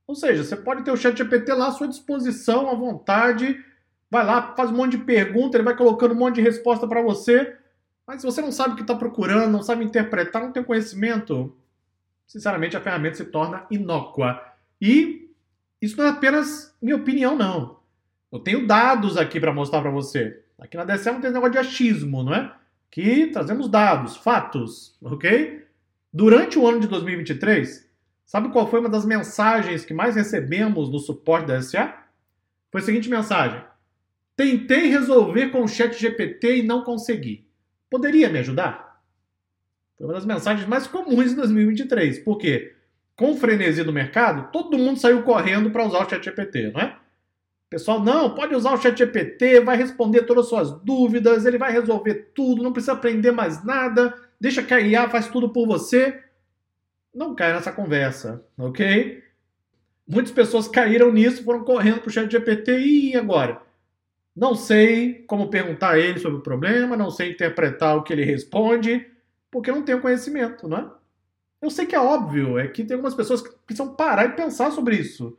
Ou 0.10 0.16
seja, 0.16 0.44
você 0.44 0.56
pode 0.56 0.82
ter 0.82 0.90
o 0.90 0.98
chat 0.98 1.16
GPT 1.16 1.54
lá 1.54 1.68
à 1.68 1.72
sua 1.72 1.88
disposição, 1.88 2.68
à 2.68 2.74
vontade, 2.74 3.64
vai 4.10 4.26
lá, 4.26 4.56
faz 4.56 4.72
um 4.72 4.76
monte 4.76 4.98
de 4.98 5.04
pergunta, 5.04 5.56
ele 5.56 5.64
vai 5.64 5.78
colocando 5.78 6.16
um 6.16 6.18
monte 6.18 6.38
de 6.38 6.42
resposta 6.42 6.88
para 6.88 7.00
você, 7.00 7.56
mas 8.08 8.20
se 8.20 8.26
você 8.26 8.42
não 8.42 8.52
sabe 8.52 8.74
o 8.74 8.76
que 8.76 8.82
está 8.82 8.96
procurando, 8.96 9.52
não 9.52 9.62
sabe 9.62 9.86
interpretar, 9.86 10.42
não 10.42 10.52
tem 10.52 10.64
conhecimento, 10.64 11.56
sinceramente 12.26 12.76
a 12.76 12.82
ferramenta 12.82 13.18
se 13.18 13.26
torna 13.26 13.68
inócua. 13.70 14.44
E 14.82 15.30
isso 15.80 15.96
não 15.96 16.06
é 16.06 16.10
apenas 16.10 16.76
minha 16.82 16.96
opinião, 16.96 17.36
não. 17.38 17.78
Eu 18.32 18.40
tenho 18.40 18.66
dados 18.66 19.16
aqui 19.16 19.40
para 19.40 19.54
mostrar 19.54 19.80
para 19.80 19.92
você. 19.92 20.42
Aqui 20.58 20.76
na 20.76 20.86
não 20.86 21.22
tem 21.22 21.32
negócio 21.32 21.52
de 21.52 21.60
achismo, 21.60 22.24
não 22.24 22.34
é? 22.34 22.52
Aqui 22.88 23.28
trazemos 23.28 23.70
dados, 23.70 24.18
fatos, 24.18 24.98
ok? 25.04 25.68
Durante 26.12 26.58
o 26.58 26.68
ano 26.68 26.80
de 26.80 26.88
2023, 26.88 27.89
sabe 28.30 28.50
qual 28.50 28.70
foi 28.70 28.80
uma 28.80 28.90
das 28.90 29.06
mensagens 29.06 29.84
que 29.84 29.92
mais 29.92 30.16
recebemos 30.16 30.88
no 30.88 31.00
suporte 31.00 31.48
da 31.48 31.60
SA? 31.60 32.06
Foi 32.72 32.80
a 32.80 32.84
seguinte 32.84 33.10
mensagem: 33.10 33.60
Tentei 34.38 34.86
resolver 34.86 35.50
com 35.50 35.64
o 35.64 35.68
chat 35.68 36.00
GPT 36.00 36.58
e 36.58 36.64
não 36.64 36.84
consegui. 36.84 37.48
Poderia 37.90 38.30
me 38.30 38.38
ajudar? 38.38 39.02
Foi 39.98 40.06
uma 40.06 40.14
das 40.14 40.28
mensagens 40.28 40.68
mais 40.68 40.86
comuns 40.86 41.32
de 41.32 41.36
2023. 41.38 42.20
Por 42.20 42.38
quê? 42.38 42.76
Com 43.16 43.32
o 43.32 43.36
frenesi 43.36 43.84
do 43.84 43.92
mercado, 43.92 44.52
todo 44.52 44.78
mundo 44.78 45.00
saiu 45.00 45.24
correndo 45.24 45.72
para 45.72 45.84
usar 45.84 46.06
o 46.06 46.10
chat 46.10 46.24
GPT, 46.24 46.72
não 46.72 46.82
é? 46.82 46.96
Pessoal, 47.70 48.00
não, 48.00 48.34
pode 48.34 48.56
usar 48.56 48.74
o 48.74 48.82
ChatGPT, 48.82 49.60
vai 49.60 49.78
responder 49.78 50.24
todas 50.24 50.46
as 50.46 50.50
suas 50.50 50.72
dúvidas, 50.82 51.46
ele 51.46 51.60
vai 51.60 51.72
resolver 51.72 52.32
tudo, 52.34 52.64
não 52.64 52.74
precisa 52.74 52.94
aprender 52.94 53.32
mais 53.32 53.64
nada, 53.64 54.16
deixa 54.42 54.64
que 54.64 54.74
a 54.74 54.80
IA 54.80 55.08
faz 55.08 55.28
tudo 55.28 55.50
por 55.50 55.68
você. 55.68 56.20
Não 57.14 57.34
cai 57.36 57.54
nessa 57.54 57.72
conversa, 57.72 58.46
ok? 58.58 59.24
Muitas 60.08 60.32
pessoas 60.32 60.68
caíram 60.68 61.12
nisso, 61.12 61.44
foram 61.44 61.64
correndo 61.64 62.00
para 62.00 62.10
o 62.10 62.12
ChatGPT 62.12 62.80
e 62.80 63.16
agora? 63.16 63.62
Não 64.36 64.56
sei 64.56 65.24
como 65.28 65.50
perguntar 65.50 65.92
a 65.92 66.00
ele 66.00 66.20
sobre 66.20 66.40
o 66.40 66.44
problema, 66.44 66.96
não 66.96 67.10
sei 67.10 67.32
interpretar 67.32 67.98
o 67.98 68.04
que 68.04 68.14
ele 68.14 68.24
responde, 68.24 69.06
porque 69.52 69.72
não 69.72 69.84
tenho 69.84 70.02
conhecimento, 70.02 70.68
não 70.68 70.78
é? 70.78 70.92
Eu 71.62 71.70
sei 71.70 71.86
que 71.86 71.96
é 71.96 72.00
óbvio, 72.00 72.58
é 72.58 72.68
que 72.68 72.84
tem 72.84 72.96
algumas 72.96 73.16
pessoas 73.16 73.42
que 73.42 73.50
precisam 73.66 73.96
parar 73.96 74.26
e 74.26 74.36
pensar 74.36 74.72
sobre 74.72 74.96
isso. 74.96 75.38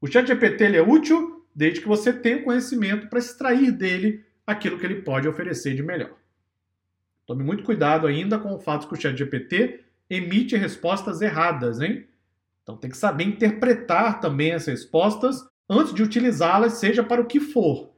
O 0.00 0.06
ChatGPT 0.06 0.64
ele 0.64 0.76
é 0.78 0.82
útil 0.82 1.46
desde 1.54 1.80
que 1.80 1.88
você 1.88 2.12
tenha 2.12 2.42
conhecimento 2.42 3.08
para 3.08 3.18
extrair 3.18 3.70
dele 3.70 4.24
aquilo 4.46 4.78
que 4.78 4.86
ele 4.86 5.02
pode 5.02 5.28
oferecer 5.28 5.74
de 5.74 5.82
melhor. 5.82 6.14
Tome 7.26 7.42
muito 7.42 7.64
cuidado 7.64 8.06
ainda 8.06 8.38
com 8.38 8.54
o 8.54 8.58
fato 8.58 8.86
que 8.88 8.94
o 8.94 9.00
ChatGPT 9.00 9.84
emite 10.08 10.56
respostas 10.56 11.20
erradas, 11.20 11.80
hein? 11.80 12.06
Então 12.62 12.76
tem 12.76 12.90
que 12.90 12.96
saber 12.96 13.24
interpretar 13.24 14.20
também 14.20 14.52
as 14.52 14.66
respostas 14.66 15.46
antes 15.68 15.94
de 15.94 16.02
utilizá-las, 16.02 16.74
seja 16.74 17.02
para 17.02 17.20
o 17.20 17.26
que 17.26 17.40
for. 17.40 17.90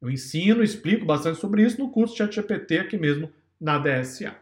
Eu 0.00 0.10
ensino, 0.10 0.62
explico 0.62 1.06
bastante 1.06 1.38
sobre 1.38 1.62
isso 1.62 1.80
no 1.80 1.90
curso 1.90 2.16
ChatGPT 2.16 2.78
aqui 2.78 2.96
mesmo 2.96 3.30
na 3.60 3.78
DSA. 3.78 4.36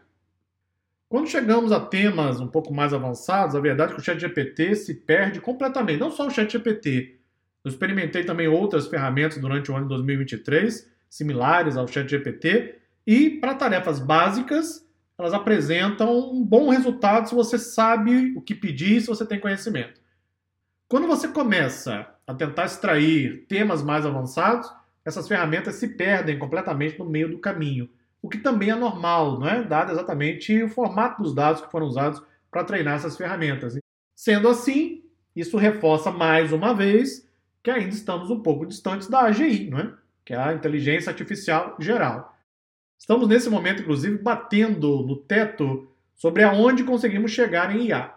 Quando 1.07 1.29
chegamos 1.29 1.71
a 1.71 1.79
temas 1.79 2.39
um 2.39 2.47
pouco 2.47 2.73
mais 2.73 2.93
avançados, 2.93 3.55
a 3.55 3.59
verdade 3.59 3.91
é 3.91 3.95
que 3.95 4.01
o 4.01 4.03
ChatGPT 4.03 4.75
se 4.75 4.95
perde 4.95 5.39
completamente. 5.39 5.99
Não 5.99 6.11
só 6.11 6.27
o 6.27 6.31
ChatGPT, 6.31 7.19
eu 7.63 7.69
experimentei 7.69 8.25
também 8.25 8.47
outras 8.47 8.87
ferramentas 8.87 9.37
durante 9.37 9.71
o 9.71 9.75
ano 9.75 9.85
de 9.85 9.89
2023, 9.89 10.89
similares 11.09 11.77
ao 11.77 11.87
ChatGPT, 11.87 12.75
e 13.05 13.29
para 13.29 13.53
tarefas 13.53 13.99
básicas, 13.99 14.82
elas 15.17 15.33
apresentam 15.33 16.31
um 16.31 16.43
bom 16.43 16.69
resultado 16.69 17.29
se 17.29 17.35
você 17.35 17.57
sabe 17.57 18.33
o 18.35 18.41
que 18.41 18.55
pedir, 18.55 19.01
se 19.01 19.07
você 19.07 19.25
tem 19.25 19.39
conhecimento. 19.39 20.01
Quando 20.87 21.07
você 21.07 21.27
começa 21.27 22.07
a 22.25 22.33
tentar 22.33 22.65
extrair 22.65 23.45
temas 23.47 23.81
mais 23.81 24.05
avançados, 24.05 24.71
essas 25.05 25.27
ferramentas 25.27 25.75
se 25.75 25.89
perdem 25.89 26.39
completamente 26.39 26.97
no 26.97 27.05
meio 27.05 27.29
do 27.29 27.39
caminho, 27.39 27.89
o 28.21 28.29
que 28.29 28.37
também 28.37 28.69
é 28.69 28.75
normal, 28.75 29.39
não 29.39 29.47
é? 29.47 29.63
Dado 29.63 29.91
exatamente 29.91 30.63
o 30.63 30.69
formato 30.69 31.21
dos 31.21 31.35
dados 31.35 31.61
que 31.61 31.71
foram 31.71 31.87
usados 31.87 32.21
para 32.49 32.63
treinar 32.63 32.95
essas 32.95 33.17
ferramentas. 33.17 33.77
Sendo 34.15 34.47
assim, 34.47 35.03
isso 35.35 35.57
reforça 35.57 36.11
mais 36.11 36.53
uma 36.53 36.73
vez 36.73 37.27
que 37.61 37.69
ainda 37.69 37.93
estamos 37.93 38.29
um 38.29 38.41
pouco 38.41 38.65
distantes 38.65 39.07
da 39.07 39.21
AGI, 39.21 39.69
não 39.69 39.79
é? 39.79 39.93
que 40.25 40.33
é 40.33 40.37
a 40.37 40.53
inteligência 40.53 41.09
artificial 41.09 41.75
geral. 41.79 42.32
Estamos 43.03 43.27
nesse 43.27 43.49
momento, 43.49 43.81
inclusive, 43.81 44.17
batendo 44.17 45.03
no 45.05 45.17
teto 45.17 45.89
sobre 46.15 46.41
aonde 46.41 46.85
conseguimos 46.85 47.31
chegar 47.31 47.75
em 47.75 47.87
IA. 47.87 48.15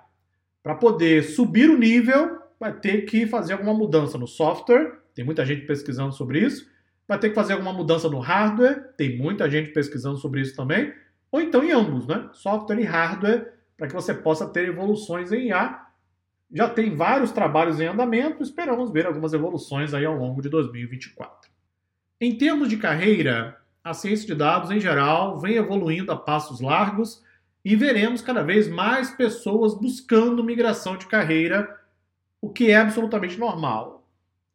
Para 0.62 0.76
poder 0.76 1.24
subir 1.24 1.68
o 1.68 1.76
nível, 1.76 2.38
vai 2.60 2.72
ter 2.72 3.00
que 3.02 3.26
fazer 3.26 3.54
alguma 3.54 3.74
mudança 3.74 4.16
no 4.16 4.28
software, 4.28 5.00
tem 5.12 5.24
muita 5.24 5.44
gente 5.44 5.66
pesquisando 5.66 6.12
sobre 6.12 6.38
isso. 6.38 6.70
Vai 7.08 7.18
ter 7.18 7.30
que 7.30 7.34
fazer 7.34 7.54
alguma 7.54 7.72
mudança 7.72 8.08
no 8.08 8.20
hardware, 8.20 8.92
tem 8.96 9.18
muita 9.18 9.50
gente 9.50 9.72
pesquisando 9.72 10.18
sobre 10.18 10.40
isso 10.40 10.54
também. 10.54 10.94
Ou 11.32 11.40
então 11.40 11.64
em 11.64 11.72
ambos, 11.72 12.06
né? 12.06 12.30
Software 12.32 12.78
e 12.78 12.84
hardware, 12.84 13.54
para 13.76 13.88
que 13.88 13.92
você 13.92 14.14
possa 14.14 14.46
ter 14.46 14.68
evoluções 14.68 15.32
em 15.32 15.48
IA 15.48 15.84
já 16.52 16.68
tem 16.68 16.94
vários 16.94 17.32
trabalhos 17.32 17.80
em 17.80 17.86
andamento, 17.86 18.40
esperamos 18.40 18.92
ver 18.92 19.04
algumas 19.04 19.32
evoluções 19.32 19.92
aí 19.92 20.04
ao 20.04 20.16
longo 20.16 20.40
de 20.40 20.48
2024. 20.48 21.50
Em 22.20 22.38
termos 22.38 22.68
de 22.68 22.76
carreira, 22.76 23.60
a 23.86 23.94
ciência 23.94 24.26
de 24.26 24.34
dados 24.34 24.72
em 24.72 24.80
geral 24.80 25.38
vem 25.38 25.54
evoluindo 25.54 26.10
a 26.10 26.16
passos 26.16 26.60
largos 26.60 27.22
e 27.64 27.76
veremos 27.76 28.20
cada 28.20 28.42
vez 28.42 28.66
mais 28.66 29.12
pessoas 29.12 29.74
buscando 29.74 30.42
migração 30.42 30.96
de 30.96 31.06
carreira, 31.06 31.72
o 32.40 32.50
que 32.50 32.72
é 32.72 32.74
absolutamente 32.74 33.38
normal. 33.38 34.04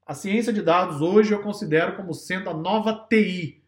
A 0.05 0.13
ciência 0.13 0.51
de 0.51 0.61
dados 0.61 0.99
hoje 0.99 1.31
eu 1.31 1.41
considero 1.41 1.95
como 1.95 2.13
sendo 2.13 2.49
a 2.49 2.53
nova 2.53 2.93
TI. 3.09 3.63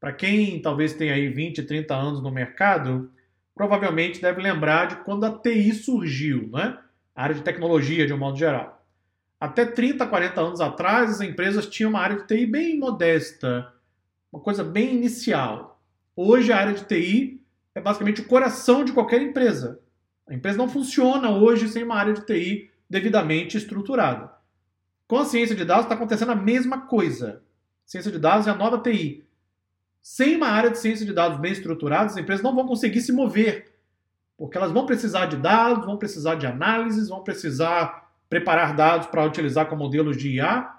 Para 0.00 0.12
quem 0.12 0.60
talvez 0.60 0.92
tenha 0.92 1.14
aí 1.14 1.28
20, 1.28 1.62
30 1.62 1.94
anos 1.94 2.20
no 2.20 2.32
mercado, 2.32 3.12
provavelmente 3.54 4.20
deve 4.20 4.42
lembrar 4.42 4.86
de 4.86 4.96
quando 5.04 5.24
a 5.24 5.30
TI 5.30 5.72
surgiu, 5.72 6.48
né? 6.52 6.76
a 7.14 7.22
área 7.22 7.36
de 7.36 7.42
tecnologia 7.42 8.08
de 8.08 8.12
um 8.12 8.18
modo 8.18 8.36
geral. 8.36 8.84
Até 9.38 9.64
30, 9.66 10.04
40 10.04 10.40
anos 10.40 10.60
atrás, 10.60 11.10
as 11.12 11.20
empresas 11.20 11.68
tinham 11.68 11.90
uma 11.90 12.00
área 12.00 12.16
de 12.16 12.26
TI 12.26 12.44
bem 12.44 12.76
modesta, 12.76 13.72
uma 14.32 14.42
coisa 14.42 14.62
bem 14.62 14.94
inicial. 14.94 15.80
Hoje, 16.14 16.52
a 16.52 16.56
área 16.56 16.74
de 16.74 16.84
TI 16.84 17.40
é 17.74 17.80
basicamente 17.80 18.20
o 18.20 18.26
coração 18.26 18.84
de 18.84 18.92
qualquer 18.92 19.22
empresa. 19.22 19.80
A 20.26 20.34
empresa 20.34 20.58
não 20.58 20.68
funciona 20.68 21.30
hoje 21.30 21.68
sem 21.68 21.82
uma 21.82 21.96
área 21.96 22.12
de 22.12 22.24
TI 22.24 22.70
devidamente 22.88 23.56
estruturada. 23.56 24.32
Com 25.06 25.18
a 25.18 25.24
ciência 25.24 25.56
de 25.56 25.64
dados 25.64 25.84
está 25.84 25.94
acontecendo 25.94 26.32
a 26.32 26.36
mesma 26.36 26.82
coisa. 26.82 27.42
Ciência 27.84 28.12
de 28.12 28.18
dados 28.18 28.46
é 28.46 28.50
a 28.50 28.54
nova 28.54 28.78
TI. 28.78 29.24
Sem 30.02 30.36
uma 30.36 30.48
área 30.48 30.70
de 30.70 30.78
ciência 30.78 31.04
de 31.04 31.12
dados 31.12 31.38
bem 31.38 31.52
estruturada, 31.52 32.06
as 32.06 32.16
empresas 32.16 32.42
não 32.42 32.54
vão 32.54 32.66
conseguir 32.66 33.00
se 33.00 33.12
mover 33.12 33.70
porque 34.40 34.56
elas 34.56 34.72
vão 34.72 34.86
precisar 34.86 35.26
de 35.26 35.36
dados, 35.36 35.84
vão 35.84 35.98
precisar 35.98 36.34
de 36.34 36.46
análises, 36.46 37.10
vão 37.10 37.22
precisar 37.22 38.10
preparar 38.26 38.74
dados 38.74 39.06
para 39.08 39.22
utilizar 39.22 39.66
como 39.66 39.84
modelos 39.84 40.16
de 40.16 40.36
IA, 40.36 40.76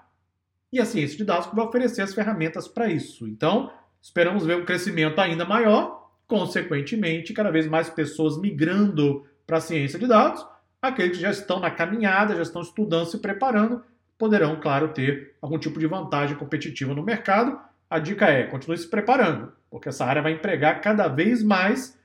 e 0.72 0.80
a 0.80 0.86
ciência 0.86 1.16
de 1.16 1.24
dados 1.24 1.50
vai 1.52 1.64
oferecer 1.64 2.00
as 2.02 2.14
ferramentas 2.14 2.66
para 2.66 2.88
isso. 2.88 3.28
Então, 3.28 3.70
esperamos 4.00 4.46
ver 4.46 4.56
um 4.56 4.64
crescimento 4.64 5.20
ainda 5.20 5.44
maior, 5.44 6.10
consequentemente, 6.26 7.34
cada 7.34 7.50
vez 7.50 7.66
mais 7.66 7.90
pessoas 7.90 8.40
migrando 8.40 9.26
para 9.46 9.58
a 9.58 9.60
ciência 9.60 9.98
de 9.98 10.06
dados. 10.06 10.44
Aqueles 10.80 11.16
que 11.16 11.22
já 11.22 11.30
estão 11.30 11.60
na 11.60 11.70
caminhada, 11.70 12.34
já 12.34 12.42
estão 12.42 12.62
estudando, 12.62 13.06
se 13.06 13.18
preparando, 13.18 13.84
poderão, 14.18 14.58
claro, 14.58 14.88
ter 14.88 15.36
algum 15.42 15.58
tipo 15.58 15.78
de 15.78 15.86
vantagem 15.86 16.36
competitiva 16.36 16.94
no 16.94 17.02
mercado. 17.02 17.60
A 17.88 17.98
dica 17.98 18.26
é: 18.26 18.44
continue 18.44 18.78
se 18.78 18.88
preparando, 18.88 19.52
porque 19.70 19.90
essa 19.90 20.06
área 20.06 20.22
vai 20.22 20.32
empregar 20.32 20.80
cada 20.80 21.06
vez 21.06 21.42
mais 21.42 21.98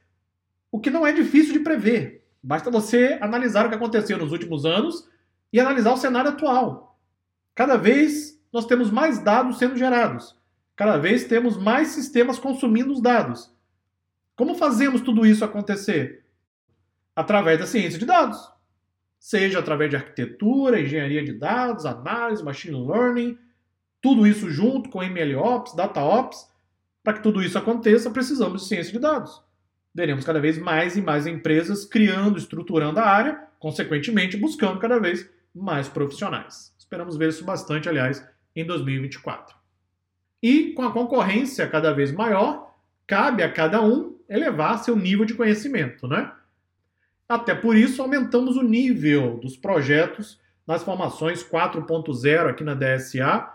o 0.69 0.79
que 0.79 0.89
não 0.89 1.07
é 1.07 1.13
difícil 1.13 1.53
de 1.53 1.59
prever. 1.59 2.25
Basta 2.43 2.69
você 2.69 3.17
analisar 3.21 3.65
o 3.65 3.69
que 3.69 3.75
aconteceu 3.75 4.17
nos 4.17 4.31
últimos 4.31 4.65
anos 4.65 5.07
e 5.51 5.59
analisar 5.59 5.93
o 5.93 5.97
cenário 5.97 6.31
atual. 6.31 6.99
Cada 7.55 7.77
vez 7.77 8.36
nós 8.57 8.65
temos 8.65 8.89
mais 8.89 9.19
dados 9.19 9.59
sendo 9.59 9.77
gerados. 9.77 10.35
Cada 10.75 10.97
vez 10.97 11.25
temos 11.25 11.55
mais 11.57 11.89
sistemas 11.89 12.39
consumindo 12.39 12.91
os 12.91 12.99
dados. 12.99 13.53
Como 14.35 14.55
fazemos 14.55 14.99
tudo 15.01 15.27
isso 15.27 15.45
acontecer? 15.45 16.25
Através 17.15 17.59
da 17.59 17.67
ciência 17.67 17.99
de 17.99 18.05
dados. 18.07 18.51
Seja 19.19 19.59
através 19.59 19.91
de 19.91 19.95
arquitetura, 19.95 20.81
engenharia 20.81 21.23
de 21.23 21.33
dados, 21.33 21.85
análise, 21.85 22.43
machine 22.43 22.75
learning, 22.75 23.37
tudo 24.01 24.25
isso 24.25 24.49
junto 24.49 24.89
com 24.89 25.03
MLOps, 25.03 25.75
DataOps. 25.75 26.49
Para 27.03 27.13
que 27.13 27.21
tudo 27.21 27.43
isso 27.43 27.59
aconteça, 27.59 28.09
precisamos 28.09 28.63
de 28.63 28.67
ciência 28.69 28.91
de 28.91 28.97
dados 28.97 29.45
veremos 29.97 30.23
cada 30.23 30.39
vez 30.39 30.59
mais 30.59 30.95
e 30.95 31.01
mais 31.01 31.25
empresas 31.25 31.83
criando, 31.83 32.37
estruturando 32.37 32.99
a 32.99 33.03
área, 33.03 33.47
consequentemente 33.57 34.37
buscando 34.37 34.79
cada 34.79 34.99
vez 34.99 35.27
mais 35.55 35.89
profissionais. 35.89 36.71
Esperamos 36.77 37.17
ver 37.17 37.29
isso 37.29 37.43
bastante, 37.43 37.89
aliás, 37.89 38.23
em 38.59 38.65
2024. 38.65 39.55
E 40.41 40.73
com 40.73 40.83
a 40.83 40.91
concorrência 40.91 41.67
cada 41.67 41.93
vez 41.93 42.11
maior, 42.11 42.75
cabe 43.05 43.43
a 43.43 43.51
cada 43.51 43.81
um 43.81 44.17
elevar 44.27 44.79
seu 44.79 44.95
nível 44.95 45.25
de 45.25 45.35
conhecimento, 45.35 46.07
né? 46.07 46.31
Até 47.29 47.53
por 47.53 47.75
isso 47.75 48.01
aumentamos 48.01 48.57
o 48.57 48.63
nível 48.63 49.37
dos 49.37 49.55
projetos 49.55 50.39
nas 50.65 50.83
formações 50.83 51.43
4.0 51.43 52.49
aqui 52.49 52.63
na 52.63 52.73
DSA. 52.73 53.47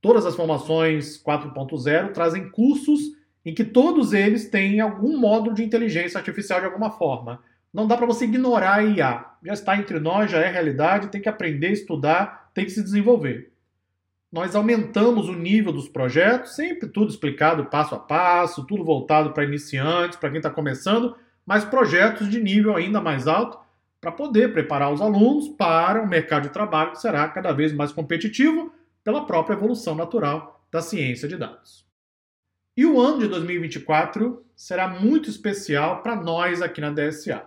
Todas 0.00 0.24
as 0.24 0.34
formações 0.34 1.22
4.0 1.22 2.12
trazem 2.12 2.48
cursos 2.48 3.00
em 3.44 3.54
que 3.54 3.64
todos 3.64 4.12
eles 4.12 4.48
têm 4.48 4.80
algum 4.80 5.18
módulo 5.18 5.54
de 5.54 5.64
inteligência 5.64 6.18
artificial 6.18 6.60
de 6.60 6.66
alguma 6.66 6.90
forma. 6.90 7.42
Não 7.72 7.86
dá 7.86 7.96
para 7.96 8.06
você 8.06 8.24
ignorar 8.24 8.76
a 8.76 8.84
IA. 8.84 9.26
Já 9.44 9.52
está 9.52 9.76
entre 9.76 10.00
nós, 10.00 10.30
já 10.30 10.38
é 10.38 10.50
realidade, 10.50 11.08
tem 11.08 11.20
que 11.20 11.28
aprender, 11.28 11.70
estudar, 11.70 12.50
tem 12.54 12.64
que 12.64 12.70
se 12.70 12.82
desenvolver. 12.82 13.52
Nós 14.30 14.54
aumentamos 14.54 15.28
o 15.28 15.32
nível 15.32 15.72
dos 15.72 15.88
projetos, 15.88 16.54
sempre 16.54 16.86
tudo 16.88 17.10
explicado 17.10 17.64
passo 17.66 17.94
a 17.94 17.98
passo, 17.98 18.66
tudo 18.66 18.84
voltado 18.84 19.32
para 19.32 19.44
iniciantes, 19.44 20.18
para 20.18 20.28
quem 20.28 20.38
está 20.38 20.50
começando, 20.50 21.16
mas 21.46 21.64
projetos 21.64 22.28
de 22.28 22.38
nível 22.38 22.76
ainda 22.76 23.00
mais 23.00 23.26
alto 23.26 23.58
para 24.00 24.12
poder 24.12 24.52
preparar 24.52 24.92
os 24.92 25.00
alunos 25.00 25.48
para 25.48 26.02
o 26.02 26.06
mercado 26.06 26.42
de 26.44 26.50
trabalho 26.50 26.92
que 26.92 27.00
será 27.00 27.26
cada 27.28 27.52
vez 27.52 27.72
mais 27.72 27.90
competitivo 27.90 28.72
pela 29.02 29.24
própria 29.24 29.54
evolução 29.54 29.94
natural 29.94 30.62
da 30.70 30.82
ciência 30.82 31.26
de 31.26 31.36
dados. 31.36 31.86
E 32.76 32.84
o 32.84 33.00
ano 33.00 33.20
de 33.20 33.28
2024 33.28 34.44
será 34.54 34.86
muito 34.86 35.30
especial 35.30 36.02
para 36.02 36.14
nós 36.14 36.60
aqui 36.60 36.80
na 36.80 36.90
DSA. 36.90 37.44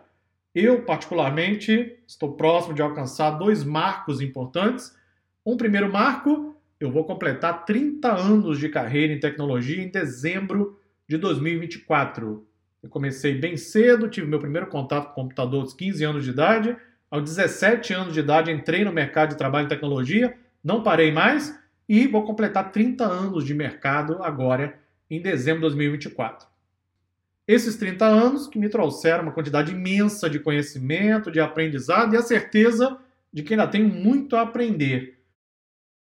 Eu, 0.53 0.83
particularmente, 0.83 1.97
estou 2.05 2.33
próximo 2.33 2.73
de 2.73 2.81
alcançar 2.81 3.31
dois 3.31 3.63
marcos 3.63 4.19
importantes. 4.19 4.97
Um 5.45 5.55
primeiro 5.55 5.89
marco, 5.91 6.55
eu 6.81 6.89
vou 6.89 7.05
completar 7.05 7.63
30 7.63 8.11
anos 8.11 8.57
de 8.57 8.67
carreira 8.67 9.13
em 9.13 9.19
tecnologia 9.19 9.83
em 9.83 9.87
dezembro 9.87 10.79
de 11.07 11.15
2024. 11.15 12.43
Eu 12.81 12.89
comecei 12.89 13.35
bem 13.35 13.55
cedo, 13.55 14.09
tive 14.09 14.25
meu 14.25 14.39
primeiro 14.39 14.65
contato 14.65 15.13
com 15.13 15.21
computador 15.21 15.61
aos 15.61 15.75
15 15.75 16.03
anos 16.03 16.23
de 16.23 16.31
idade. 16.31 16.75
Aos 17.11 17.23
17 17.23 17.93
anos 17.93 18.13
de 18.15 18.21
idade, 18.21 18.51
entrei 18.51 18.83
no 18.83 18.91
mercado 18.91 19.29
de 19.29 19.37
trabalho 19.37 19.65
em 19.65 19.69
tecnologia, 19.69 20.35
não 20.63 20.81
parei 20.81 21.11
mais 21.11 21.55
e 21.87 22.07
vou 22.07 22.25
completar 22.25 22.71
30 22.71 23.05
anos 23.05 23.45
de 23.45 23.53
mercado 23.53 24.23
agora 24.23 24.79
em 25.07 25.21
dezembro 25.21 25.59
de 25.59 25.67
2024. 25.67 26.47
Esses 27.47 27.75
30 27.75 28.05
anos 28.05 28.47
que 28.47 28.57
me 28.57 28.69
trouxeram 28.69 29.23
uma 29.23 29.33
quantidade 29.33 29.71
imensa 29.71 30.27
de 30.27 30.39
conhecimento, 30.39 31.29
de 31.29 31.39
aprendizado 31.39 32.15
e 32.15 32.17
a 32.17 32.23
certeza 32.23 32.97
de 33.31 33.43
que 33.43 33.53
ainda 33.53 33.67
tenho 33.67 33.87
muito 33.87 34.35
a 34.35 34.41
aprender, 34.41 35.20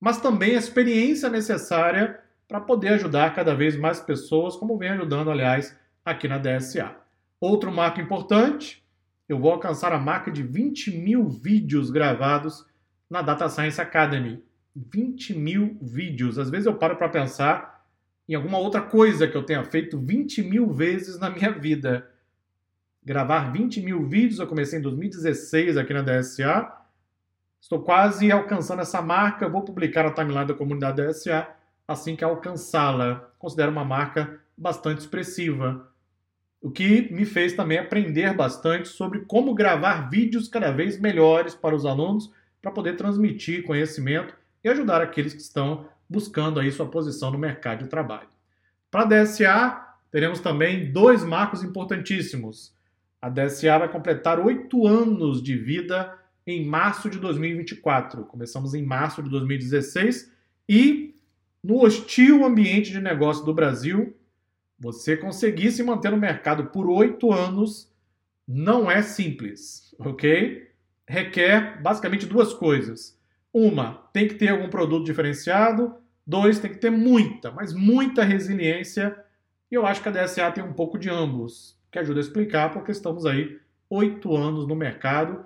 mas 0.05 0.21
também 0.21 0.55
a 0.55 0.59
experiência 0.59 1.31
necessária 1.31 2.19
para 2.47 2.61
poder 2.61 2.89
ajudar 2.89 3.33
cada 3.33 3.55
vez 3.55 3.75
mais 3.75 3.99
pessoas, 3.99 4.55
como 4.55 4.77
vem 4.77 4.89
ajudando, 4.89 5.31
aliás, 5.31 5.75
aqui 6.05 6.27
na 6.27 6.37
DSA. 6.37 6.95
Outro 7.41 7.71
marco 7.71 7.99
importante, 7.99 8.85
eu 9.27 9.39
vou 9.39 9.51
alcançar 9.51 9.91
a 9.91 9.97
marca 9.97 10.29
de 10.29 10.43
20 10.43 10.95
mil 10.95 11.27
vídeos 11.27 11.89
gravados 11.89 12.63
na 13.09 13.23
Data 13.23 13.49
Science 13.49 13.81
Academy. 13.81 14.43
20 14.75 15.39
mil 15.39 15.75
vídeos. 15.81 16.37
Às 16.37 16.51
vezes 16.51 16.67
eu 16.67 16.75
paro 16.75 16.97
para 16.97 17.09
pensar 17.09 17.83
em 18.29 18.35
alguma 18.35 18.59
outra 18.59 18.81
coisa 18.81 19.27
que 19.27 19.35
eu 19.35 19.41
tenha 19.41 19.63
feito 19.63 19.97
20 19.97 20.43
mil 20.43 20.71
vezes 20.71 21.17
na 21.17 21.31
minha 21.31 21.49
vida. 21.49 22.07
Gravar 23.03 23.51
20 23.51 23.81
mil 23.81 24.07
vídeos, 24.07 24.37
eu 24.37 24.45
comecei 24.45 24.77
em 24.77 24.83
2016 24.83 25.77
aqui 25.77 25.95
na 25.95 26.03
DSA. 26.03 26.84
Estou 27.65 27.81
quase 27.81 28.31
alcançando 28.31 28.83
essa 28.83 29.01
marca. 29.01 29.49
Vou 29.49 29.63
publicar 29.63 30.05
a 30.05 30.11
timeline 30.11 30.45
da 30.45 30.53
comunidade 30.53 31.01
DSA 31.01 31.47
assim 31.87 32.15
que 32.15 32.23
alcançá-la. 32.23 33.27
Considero 33.39 33.71
uma 33.71 33.83
marca 33.83 34.39
bastante 34.55 34.99
expressiva 34.99 35.91
o 36.61 36.69
que 36.69 37.11
me 37.11 37.25
fez 37.25 37.53
também 37.53 37.79
aprender 37.79 38.35
bastante 38.35 38.87
sobre 38.87 39.21
como 39.21 39.55
gravar 39.55 40.11
vídeos 40.11 40.47
cada 40.47 40.71
vez 40.71 40.99
melhores 40.99 41.55
para 41.55 41.73
os 41.73 41.87
alunos, 41.87 42.31
para 42.61 42.69
poder 42.69 42.97
transmitir 42.97 43.63
conhecimento 43.63 44.35
e 44.63 44.69
ajudar 44.69 45.01
aqueles 45.01 45.33
que 45.33 45.41
estão 45.41 45.87
buscando 46.07 46.59
aí 46.59 46.71
sua 46.71 46.85
posição 46.85 47.31
no 47.31 47.39
mercado 47.39 47.83
de 47.83 47.89
trabalho. 47.89 48.27
Para 48.91 49.01
a 49.01 49.23
DSA, 49.23 49.83
teremos 50.11 50.39
também 50.39 50.91
dois 50.91 51.23
marcos 51.23 51.63
importantíssimos. 51.63 52.75
A 53.19 53.27
DSA 53.27 53.79
vai 53.79 53.89
completar 53.89 54.39
oito 54.39 54.85
anos 54.85 55.41
de 55.41 55.57
vida 55.57 56.15
em 56.45 56.65
março 56.65 57.09
de 57.09 57.19
2024. 57.19 58.25
Começamos 58.25 58.73
em 58.73 58.83
março 58.83 59.23
de 59.23 59.29
2016 59.29 60.31
e 60.69 61.15
no 61.63 61.81
hostil 61.83 62.45
ambiente 62.45 62.91
de 62.91 63.01
negócio 63.01 63.43
do 63.43 63.53
Brasil, 63.53 64.15
você 64.79 65.17
conseguir 65.17 65.71
se 65.71 65.81
manter 65.81 66.11
no 66.11 66.17
mercado 66.17 66.65
por 66.67 66.87
oito 66.87 67.31
anos 67.31 67.91
não 68.47 68.91
é 68.91 69.01
simples, 69.01 69.95
ok? 69.97 70.69
Requer 71.07 71.81
basicamente 71.81 72.27
duas 72.27 72.53
coisas. 72.53 73.19
Uma, 73.51 74.07
tem 74.13 74.27
que 74.27 74.35
ter 74.35 74.49
algum 74.49 74.69
produto 74.69 75.05
diferenciado. 75.05 75.95
Dois, 76.27 76.59
tem 76.59 76.71
que 76.71 76.77
ter 76.77 76.91
muita, 76.91 77.51
mas 77.51 77.73
muita 77.73 78.23
resiliência. 78.23 79.17
E 79.71 79.75
eu 79.75 79.85
acho 79.85 80.01
que 80.01 80.09
a 80.09 80.11
DSA 80.11 80.51
tem 80.51 80.63
um 80.63 80.73
pouco 80.73 80.97
de 80.97 81.09
ambos, 81.09 81.79
que 81.91 81.97
ajuda 81.97 82.19
a 82.19 82.21
explicar 82.21 82.71
porque 82.71 82.91
estamos 82.91 83.25
aí 83.25 83.59
oito 83.89 84.35
anos 84.35 84.67
no 84.67 84.75
mercado, 84.75 85.45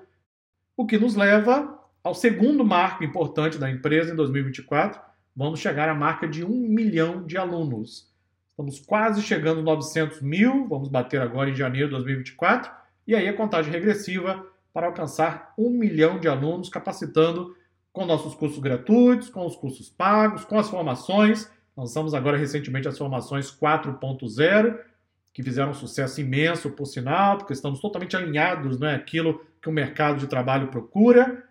o 0.79 0.85
que 0.85 0.97
nos 0.97 1.13
leva 1.13 1.77
ao 2.01 2.15
segundo 2.15 2.63
marco 2.63 3.03
importante 3.03 3.57
da 3.57 3.69
empresa 3.69 4.13
em 4.13 4.15
2024. 4.15 4.97
Vamos 5.35 5.59
chegar 5.59 5.89
à 5.89 5.93
marca 5.93 6.25
de 6.25 6.45
um 6.45 6.55
milhão 6.55 7.25
de 7.25 7.37
alunos. 7.37 8.07
Estamos 8.49 8.79
quase 8.79 9.21
chegando 9.21 9.57
aos 9.57 9.65
900 9.65 10.21
mil, 10.21 10.69
vamos 10.69 10.87
bater 10.87 11.19
agora 11.19 11.49
em 11.49 11.53
janeiro 11.53 11.89
de 11.89 11.95
2024, 11.95 12.71
e 13.05 13.13
aí 13.13 13.27
a 13.27 13.35
contagem 13.35 13.73
regressiva 13.73 14.47
para 14.71 14.87
alcançar 14.87 15.53
um 15.57 15.69
milhão 15.69 16.17
de 16.17 16.29
alunos, 16.29 16.69
capacitando 16.69 17.53
com 17.91 18.05
nossos 18.05 18.33
cursos 18.33 18.59
gratuitos, 18.59 19.29
com 19.29 19.45
os 19.45 19.57
cursos 19.57 19.89
pagos, 19.89 20.45
com 20.45 20.57
as 20.57 20.69
formações. 20.69 21.51
Lançamos 21.75 22.13
agora 22.13 22.37
recentemente 22.37 22.87
as 22.87 22.97
formações 22.97 23.51
4.0, 23.51 24.79
que 25.33 25.43
fizeram 25.43 25.71
um 25.71 25.73
sucesso 25.73 26.21
imenso, 26.21 26.71
por 26.71 26.85
sinal, 26.85 27.37
porque 27.37 27.51
estamos 27.51 27.81
totalmente 27.81 28.15
alinhados 28.15 28.79
né, 28.79 28.95
aquilo 28.95 29.41
que 29.61 29.69
o 29.69 29.71
mercado 29.71 30.19
de 30.19 30.27
trabalho 30.27 30.67
procura. 30.67 31.43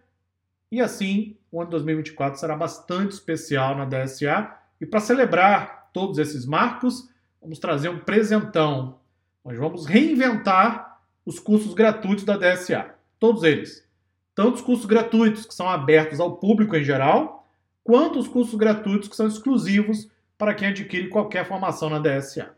E 0.70 0.80
assim, 0.80 1.36
o 1.50 1.60
ano 1.60 1.70
2024 1.70 2.38
será 2.38 2.56
bastante 2.56 3.12
especial 3.12 3.76
na 3.76 3.84
DSA. 3.84 4.54
E 4.80 4.86
para 4.86 5.00
celebrar 5.00 5.90
todos 5.92 6.18
esses 6.18 6.46
marcos, 6.46 7.08
vamos 7.40 7.58
trazer 7.58 7.88
um 7.88 7.98
presentão. 7.98 8.98
Nós 9.44 9.56
vamos 9.58 9.86
reinventar 9.86 11.00
os 11.24 11.38
cursos 11.38 11.74
gratuitos 11.74 12.24
da 12.24 12.36
DSA. 12.36 12.94
Todos 13.18 13.42
eles. 13.42 13.86
Tanto 14.34 14.56
os 14.56 14.60
cursos 14.60 14.86
gratuitos, 14.86 15.44
que 15.44 15.54
são 15.54 15.68
abertos 15.68 16.20
ao 16.20 16.36
público 16.36 16.76
em 16.76 16.84
geral, 16.84 17.48
quanto 17.82 18.18
os 18.18 18.28
cursos 18.28 18.54
gratuitos 18.54 19.08
que 19.08 19.16
são 19.16 19.26
exclusivos 19.26 20.10
para 20.36 20.54
quem 20.54 20.68
adquire 20.68 21.08
qualquer 21.08 21.46
formação 21.46 21.90
na 21.90 21.98
DSA. 21.98 22.54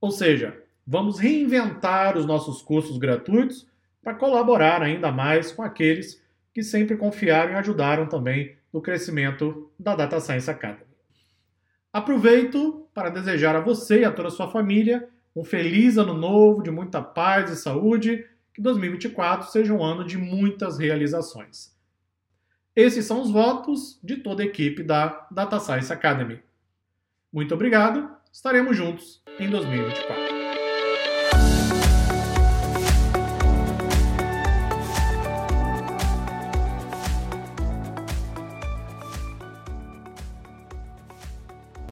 Ou 0.00 0.10
seja, 0.10 0.58
vamos 0.86 1.18
reinventar 1.18 2.16
os 2.16 2.24
nossos 2.24 2.62
cursos 2.62 2.96
gratuitos 2.96 3.66
para 4.02 4.14
colaborar 4.14 4.82
ainda 4.82 5.12
mais 5.12 5.52
com 5.52 5.62
aqueles 5.62 6.22
que 6.52 6.62
sempre 6.62 6.96
confiaram 6.96 7.52
e 7.52 7.56
ajudaram 7.56 8.06
também 8.06 8.56
no 8.72 8.82
crescimento 8.82 9.70
da 9.78 9.94
Data 9.94 10.20
Science 10.20 10.50
Academy. 10.50 10.84
Aproveito 11.92 12.88
para 12.94 13.10
desejar 13.10 13.54
a 13.54 13.60
você 13.60 14.00
e 14.00 14.04
a 14.04 14.12
toda 14.12 14.28
a 14.28 14.30
sua 14.30 14.50
família 14.50 15.08
um 15.34 15.44
feliz 15.44 15.96
ano 15.96 16.14
novo, 16.14 16.62
de 16.62 16.70
muita 16.70 17.00
paz 17.00 17.50
e 17.50 17.56
saúde, 17.56 18.26
que 18.52 18.60
2024 18.60 19.50
seja 19.50 19.72
um 19.72 19.82
ano 19.82 20.04
de 20.04 20.18
muitas 20.18 20.78
realizações. 20.78 21.74
Esses 22.76 23.04
são 23.04 23.20
os 23.20 23.30
votos 23.30 23.98
de 24.02 24.16
toda 24.16 24.42
a 24.42 24.46
equipe 24.46 24.82
da 24.82 25.26
Data 25.30 25.58
Science 25.58 25.92
Academy. 25.92 26.40
Muito 27.32 27.54
obrigado, 27.54 28.10
estaremos 28.30 28.76
juntos 28.76 29.22
em 29.38 29.48
2024. 29.48 30.31